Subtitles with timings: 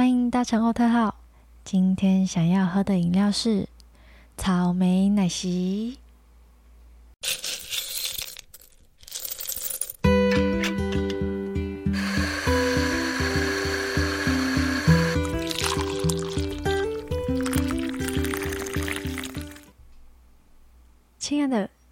[0.00, 1.14] 欢迎搭乘奥特号。
[1.62, 3.68] 今天想要喝的饮料是
[4.34, 5.98] 草莓奶昔。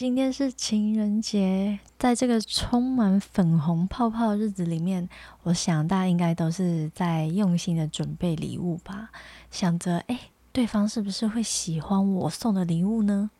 [0.00, 5.06] 今天是情人节，在这个充满粉红泡泡的日子里面，
[5.42, 9.10] 我想大家应该都是在用心的准备礼物吧，
[9.50, 10.18] 想着哎，
[10.52, 13.30] 对方是不是会喜欢我送的礼物呢？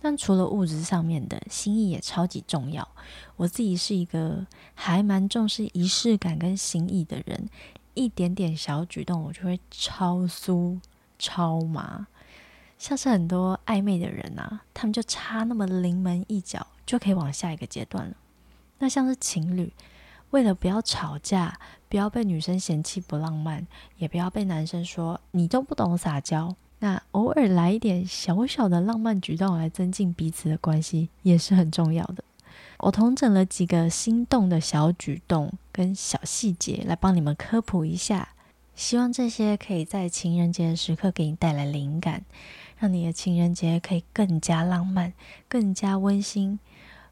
[0.00, 2.86] 但除了物质上面的心意也超级重要。
[3.34, 7.48] 我自己是一个还蛮重视仪式感跟心意的人，
[7.94, 10.78] 一点点小举动我就会超酥
[11.18, 12.06] 超麻。
[12.78, 18.14] 像是很多暧昧的人啊，他们就差那么临门一脚，就可以往下一个阶段了。
[18.78, 19.72] 那像是情侣，
[20.30, 32.22] 为了不要吵架，不要被女生嫌弃不浪漫，也不要被男生说你都不懂撒娇，那偶尔来一点小小的浪漫举动来增进彼此的关系，也是很重要的。
[32.78, 38.28] 我统整了几个心动的小举动跟小细节，来帮你们科普一下。
[38.76, 42.24] 希望这些可以在情人节的时刻给你带来灵感。
[42.78, 45.12] 让你的情人节可以更加浪漫、
[45.48, 46.58] 更加温馨，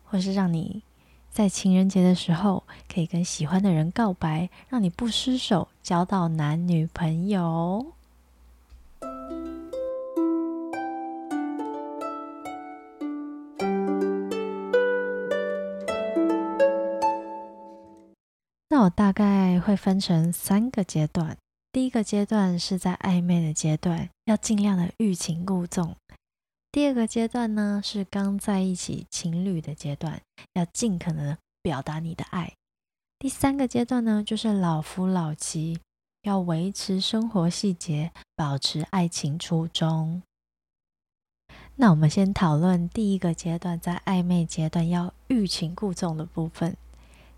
[0.04, 0.82] 或是让你
[1.30, 7.86] 在情人节的时候可以跟喜欢的人告白，让你不失手交到男女朋友。
[18.68, 21.36] 那我大概会分成三个阶段。
[21.72, 25.94] 第一个阶段是在暧昧的阶段，要尽量的欲擒故纵；
[26.72, 30.20] 第二个阶段呢是刚在一起情侣的阶段，
[30.54, 32.52] 要尽可能表达你的爱；
[33.20, 35.78] 第三个阶段呢就是老夫老妻，
[36.22, 40.22] 要维持生活细节，保持爱情初衷。
[41.76, 46.76] 那我们先讨论第一个阶段，在暧昧阶段要欲擒故纵的部分。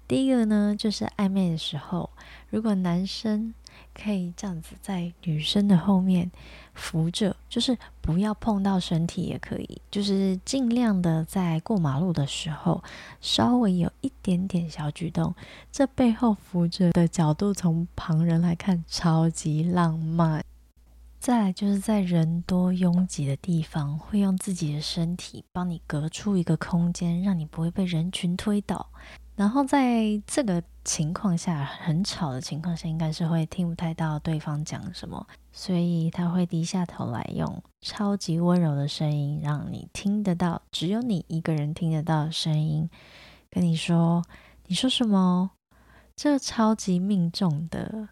[0.09, 2.09] 第一个呢就是暧昧的时候，
[2.49, 3.53] 如果男生
[3.95, 6.31] 可以这样子在女生的后面
[6.73, 12.83] 扶着，就是不要碰到身体也可以，就是尽量的在过马路的时候
[13.21, 15.35] 稍微有一点点小举动，
[15.71, 20.43] 这背后扶着的角度从旁人来看超级浪漫。
[21.21, 28.89] 再来就是在人多拥挤的地方，会用自己的身体帮你隔出一个空间，让你不会被人群推倒。
[29.39, 42.91] 然后在这个情况下，很吵的情况下，应该是会听不太到对方讲什么，所以他会低下头来，用超级温柔的声音，让你听得到，只有你一个人听得到的声音，
[43.49, 44.25] 跟你说，
[44.67, 45.53] 你说什么？
[46.17, 48.09] 这超级命中的。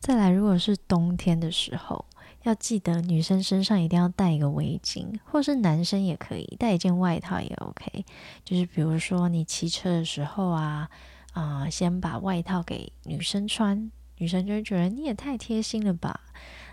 [0.00, 2.04] 再来，如果是冬天的时候。
[2.44, 8.04] 要记得，女生身上一定要带一个围巾，或是男生也可以带一件外套也 OK。
[8.44, 10.90] 就是比如说你骑车的时候啊，
[11.32, 16.20] 啊，先把外套给女生穿，女生就会觉得你也太贴心了吧。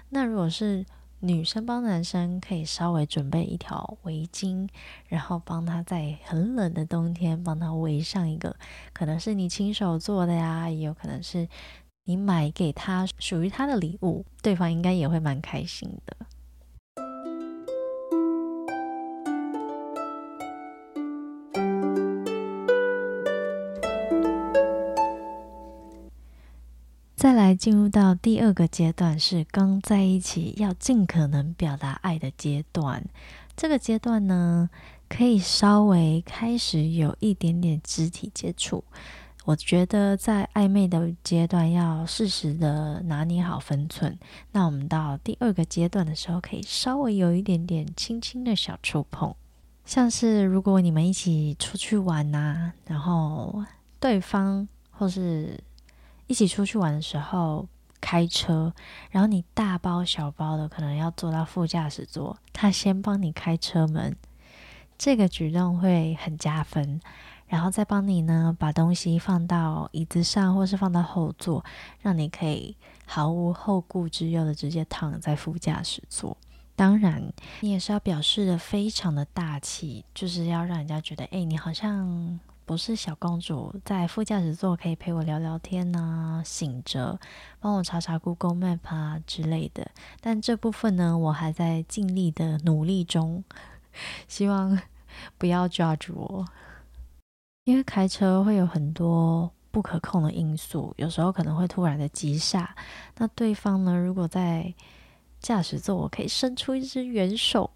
[0.09, 0.86] 那如果是
[1.22, 4.68] 女生帮男生，可以稍微准备一条围巾，
[5.08, 8.58] 然后帮他在很冷的冬天帮他围上一个，
[8.92, 11.48] 可能是你亲手做的呀，也有可能是。
[12.04, 16.18] 你买给他属于他的礼物，对方应该也会蛮开心的。
[27.16, 33.06] 再来进入到第二个阶段，是刚在一起要尽可能表达爱的阶段。
[33.56, 34.72] 这个阶段呢，
[35.08, 38.84] 可以稍微开始有一点点肢体接触。
[39.44, 44.18] 我觉得在暧昧的阶段要适时的拿捏好分寸。
[44.52, 49.35] 那我们到第二个阶段的时候，可以稍微有一点点轻轻的小触碰，
[49.84, 53.63] 像是如果你们一起出去玩呐，然后
[54.00, 55.59] 对方或是
[56.28, 57.67] 一起出去玩的时候
[57.99, 58.72] 开车，
[59.09, 64.16] 然后你大包小包的可能要坐到副驾驶座，他先帮你开车门，
[64.99, 67.02] 这个举动会很加分。
[67.52, 71.66] 然后再帮你呢，把东西放到椅子上，或是放到后座，
[72.00, 76.38] 让你可以毫无后顾之忧的直接躺在副驾驶座。
[76.78, 77.22] 当然，
[77.59, 87.20] 你也是要表示的非常的大气，就是要让人家觉得，哎，你好像不是小公主，在副驾驶座可以陪我聊聊天呐，醒着
[87.59, 89.92] 帮我查查 Google Map 啊之类的。
[90.22, 93.44] 但这部分呢，我还在尽力的努力中，
[94.30, 94.80] 希望
[95.38, 96.46] 不要 judge 我。
[97.63, 102.75] 因为开车会有很多不可控的因素，有时候可能会突然的急刹。
[103.17, 104.73] 那对方呢，如果在
[105.40, 107.69] 驾驶座，我可以伸出一只援手，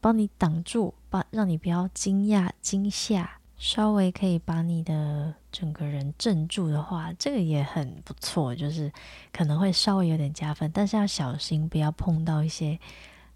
[0.00, 8.92] 帮你挡住，帮让你不要惊讶惊吓，稍微可以把你的整个人镇住的话，这个也很不错，就是
[9.32, 12.78] 可能会稍微有点加分，但是要小心，不要碰到一些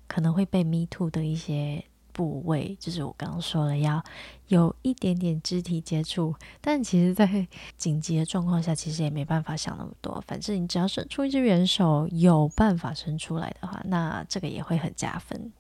[0.06, 1.84] 可能会被 me too 的一些。
[2.18, 4.02] 部位就是我刚刚说了，要
[4.48, 10.20] 有一点点肢体接触，但其实，在紧急的状况下，其实也没办法想那么多。
[10.26, 15.52] 反正你只要伸出一只援手，有办法伸出来的话，那这个也会很加分。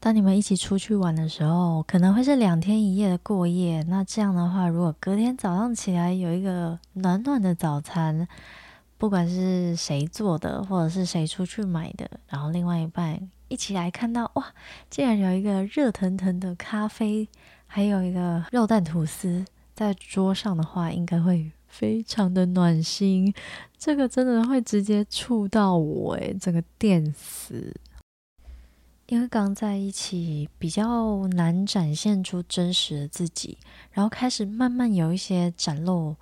[0.00, 3.82] 当你们一起出去玩的时候，可能会是两天一夜的过夜。
[3.88, 8.26] 那这样的话，如果隔天早上起来有一个暖暖的早餐，
[8.98, 13.30] 不管是谁做的，或者是谁出去买的，然后另外一半。
[13.48, 14.52] 一起来看到哇，
[14.90, 17.28] 竟然有一个热腾腾的咖啡，
[17.66, 23.32] 还有一个肉蛋吐司在桌上的话，应该会非常的暖心。
[23.78, 27.72] 这个真的会直接触到我诶，整个电死。
[29.06, 33.56] 因为刚在一起比较难展现出真实的自己，
[33.92, 36.16] 然后开始慢慢有一些展露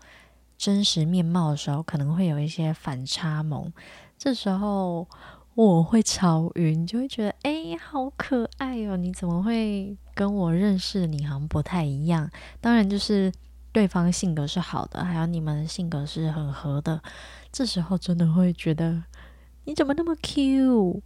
[0.64, 3.70] 真实面貌的时候，可能会有一些反差萌。
[4.16, 5.06] 这时候。
[5.56, 8.96] 我会超晕，就会觉得哎，好可爱哦！
[8.96, 12.28] 你怎么会跟我认识你好像不太一样？
[12.60, 13.32] 当然，就是
[13.70, 17.00] 对方性格是好的，还有你们性格是很合的。
[17.52, 19.04] 这时候真的会觉得
[19.62, 21.00] 你怎么那么 Q？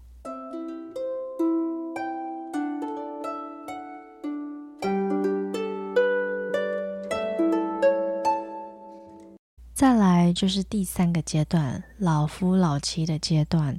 [9.78, 13.78] 再来就是第三个阶段，老夫老妻的阶段。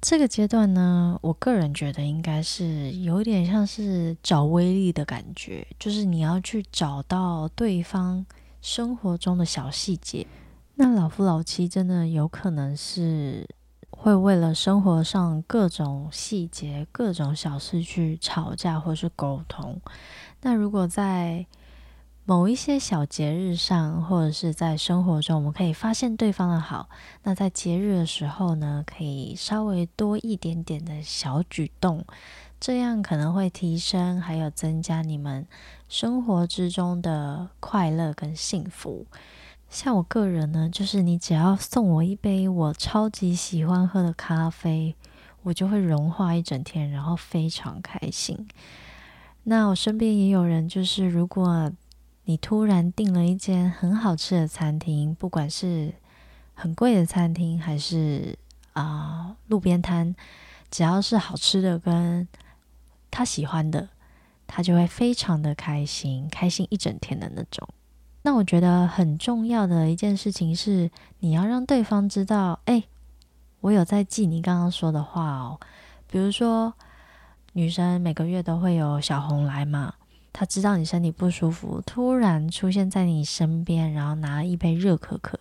[0.00, 8.24] 这个阶段呢，我个人觉得应该是有点像是找威力的感觉，就是你要去找到对方
[8.62, 10.24] 生活中的小细节。
[10.76, 13.48] 那老夫老妻真的有可能是
[13.90, 19.80] 会为了生活上各种细节、各种小事去吵架或是沟通。
[20.42, 21.44] 那如果在
[22.30, 26.88] 某一些小节日上，或者是在生活中，我们可以发现对方的好。
[27.24, 32.04] 那在节日的时候呢，可以稍微多一点点的小举动，
[32.60, 35.44] 这样可能会提升，还有增加你们
[35.88, 39.06] 生活之中的快乐跟幸福。
[39.68, 44.94] 像我个人呢，就是你只要送我一杯我超级喜欢喝的咖啡，
[45.42, 48.46] 我就会融化一整天，然后非常开心。
[49.42, 51.72] 那我身边也有人，就是如果
[52.24, 55.92] 你突然订了一间很好吃的餐厅，不管是
[56.54, 58.38] 很贵的餐厅还是
[58.72, 60.14] 啊路边摊，
[60.70, 62.28] 只要是好吃的跟
[63.10, 63.88] 他喜欢的，
[64.46, 67.68] 他就会非常的开心，开心一整天的那种。
[68.22, 70.90] 那我觉得很重要的一件事情是，
[71.20, 72.84] 你要让对方知道，哎，
[73.60, 75.58] 我有在记你刚刚说的话哦。
[76.06, 76.74] 比如说，
[77.54, 79.94] 女生每个月都会有小红来嘛。
[80.32, 85.38] 他知道你身体不舒服，突然出现在你身边，然后拿了一杯热可可、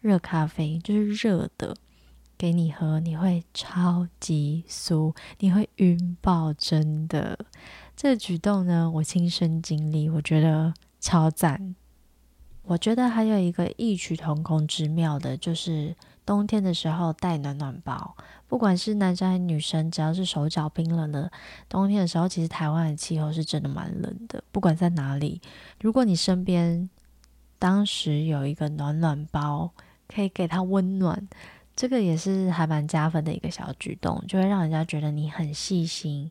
[0.00, 1.76] 热咖啡，就是热的
[2.38, 7.38] 给你喝，你会超级酥，你会晕爆，真的。
[7.94, 11.74] 这个举动呢，我亲身经历，我觉得超赞。
[12.62, 15.94] 我觉得还有一个异曲同工之妙的，就是
[16.30, 18.16] 冬天的时候带暖暖包。
[18.46, 21.28] 不管是男生还是女生，只要是手脚冰冷的，
[21.68, 24.40] 冬天的时候，其实台湾的气候是真的蛮冷的。
[24.52, 25.40] 不管在哪里，
[25.80, 26.88] 如果你身边
[27.58, 29.72] 当时有一个暖暖包，
[30.06, 31.28] 可以给他温暖，
[31.74, 36.30] 这个也是还蛮加分的一个小举动，就会让人家觉得你很细心。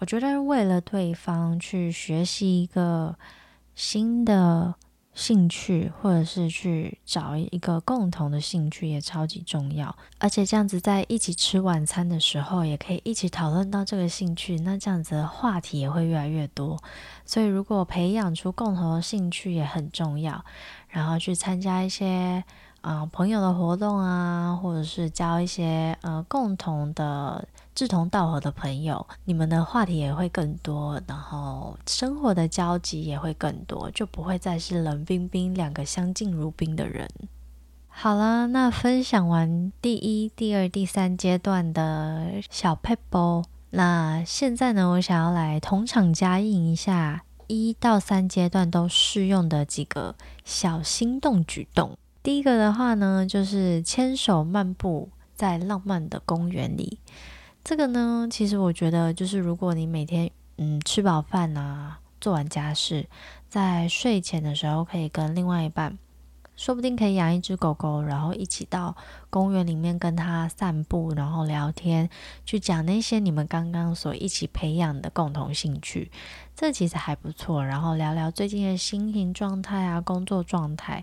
[0.00, 3.16] 我觉得为了对方去学习一个
[3.76, 4.74] 新的。
[5.14, 9.94] 兴趣，或者是去找一个共同的兴趣，也超级重要。
[10.18, 16.82] 而且这样子在一起吃晚餐的时候，也可以一起讨论到这个兴趣，那这样子的话题也会越来越多。
[17.24, 20.44] 所以，如果培养出共同的兴趣也很重要，
[20.88, 22.44] 然后去参加一些。
[22.80, 37.08] 啊，朋友的活动啊，或者是交一些呃共同的志同道合的朋友，你们的话题也会更多，然后生活的交集也会更多，就不会再是冷冰冰两个相敬如宾的人。
[37.88, 51.96] 好了，那分享完第一、第二、第三阶段的小 pebble，那现在呢，我想要来同场加映一下一到三阶段都适用的几个小心动举动。
[52.22, 56.98] 第一个的话呢，就是牵手漫步在浪漫的公园里。
[57.62, 63.06] 这个呢，其实我觉得，就是如果你每天嗯吃饱饭啊，做完家事，
[63.48, 65.98] 在睡前的时候可以跟另外一半
[66.56, 68.94] 说不定可以养一只狗狗，然后一起到
[69.30, 72.10] 公园里面跟它散步，然后聊天，
[72.44, 76.10] 去讲那些你们刚刚所一起培养的共同兴趣，
[76.54, 77.64] 这其实还不错。
[77.64, 81.02] 然后聊聊最近的心情状态啊，工作状态，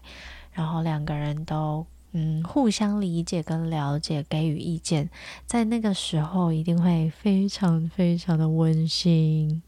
[0.51, 5.09] 然后两个人都嗯互相理解跟了解，给予意见，
[5.45, 9.61] 在那个时候一定会非常非常的温馨。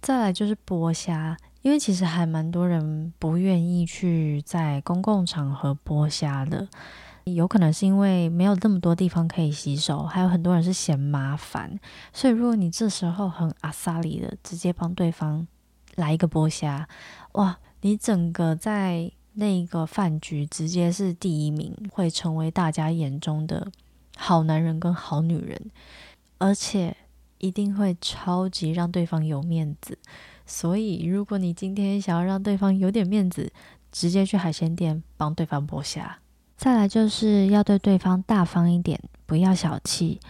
[0.00, 1.36] 再来就是剥虾。
[1.62, 6.66] 因为其实还蛮多人不愿意去在公共场合剥虾的，
[7.24, 11.78] 有可能是因为没有那么多地方可以洗手，还有很多人是嫌麻烦。
[12.14, 15.46] 所以如果你这时候很阿萨里的直接帮对方
[15.96, 16.88] 来一个剥虾，
[17.32, 23.66] 哇，你整个在那个饭局直接是第一名，会成为大家眼中的
[24.16, 25.58] 好男人跟好女人，
[26.36, 26.94] 而且
[27.38, 29.98] 一定会超级让对方有面子。
[30.44, 33.50] 所以，如果你今天想要让对方有点面子，
[33.90, 36.18] 直接去海鲜店帮对方剥虾。
[36.56, 40.20] 再来就是要对对方大方一点，不要小气。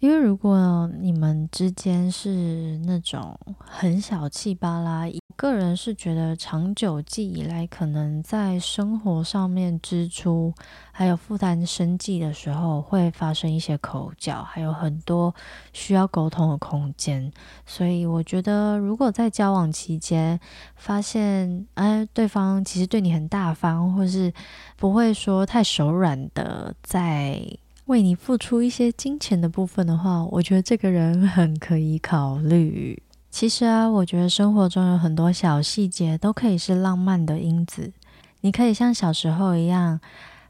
[0.00, 10.54] 因为如果你们之间是那种很小气巴拉，个人是觉得长久计以来，可能在生活上面支出
[10.92, 15.34] 还有负担生计的时候，会发生一些口角，还有很多
[15.72, 17.32] 需要沟通的空间。
[17.66, 20.38] 所以我觉得，如果在交往期间
[20.76, 24.32] 发现，哎，对方其实对你很大方，或是
[24.76, 27.40] 不会说太手软的，在
[27.88, 33.02] 为你付出一些金钱的部分的话，我觉得这个人很可以考虑。
[33.30, 37.90] 其实啊，我觉得生活中有很多小细节都可以是浪漫的因子。
[38.42, 39.98] 你可以像小时候一样，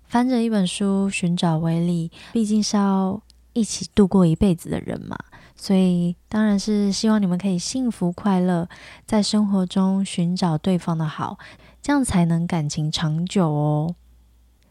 [0.02, 5.16] 翻着一本书寻找威力，毕竟是要一起度过一辈子的人嘛。
[5.54, 8.68] 所以当然是希望你们可以幸福快乐，
[9.06, 11.38] 在生活中寻找对方的好，
[11.80, 13.94] 这样才能感情长久哦。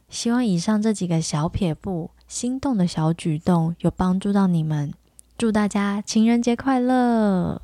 [0.09, 2.11] 希望以上这几个小撇步。
[2.27, 4.93] 心动的小举动有帮助到你们，
[5.37, 7.61] 祝大家情人节快乐！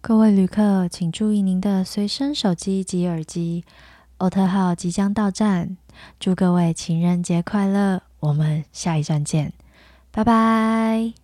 [0.00, 3.64] 各位旅客，请注意您的随身手机及耳机，
[4.18, 5.76] 欧特号即将到站，
[6.20, 8.02] 祝各位情人节快乐！
[8.20, 9.52] 我们下一站见，
[10.10, 11.23] 拜拜。